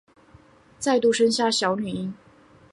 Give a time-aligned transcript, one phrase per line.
[0.79, 2.15] 再度生下小女婴